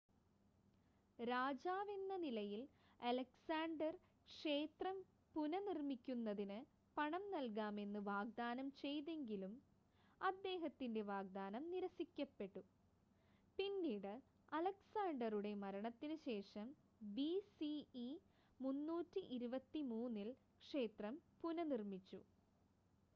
രാജാവെന്ന 1.19 2.13
നിലയിൽ 2.23 2.61
അലക്‌സാണ്ടർ 3.01 3.93
ക്ഷേത്രം 4.29 4.97
പുനഃനിർമ്മിക്കുന്നതിന് 5.35 6.57
പണം 6.97 7.23
നൽകാമെന്ന് 7.33 7.99
വാഗ്‌ദാനം 8.07 8.67
ചെയ്‌തെങ്കിലും 8.79 9.53
അദ്ദേഹത്തിൻ്റെ 10.21 11.03
വാഗ്‌ദാനം 11.11 11.65
നിരസിക്കപ്പെട്ടു 11.73 12.63
പിന്നീട് 13.59 14.11
അലക്‌സാണ്ടറുടെ 14.51 15.53
മരണത്തിന് 15.63 16.17
ശേഷം 16.27 16.67
ബിസിഇ 17.15 18.09
323-ൽ 18.59 20.29
ക്ഷേത്രം 20.63 21.13
പുനഃനിർമ്മിച്ചു 21.43 22.21